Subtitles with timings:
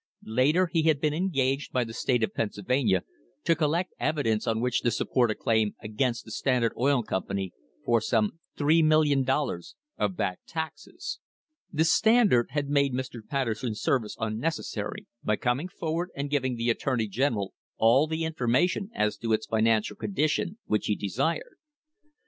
[0.25, 3.03] Later he had been engaged by the state of Pennsylvania
[3.43, 5.93] to collect evidence on which THE HISTORY OF THE STANDARD OIL COMPANY to support a
[5.93, 7.53] claim against the Standard Oil Company
[7.85, 11.19] for some $3,000,000 of back taxes.
[11.71, 13.19] The Standard had made Mr.
[13.29, 18.89] Patterson's services unnecessary by coming forward and giv ing the attorney general all the information
[18.95, 21.57] as to its finan cial condition which he desired.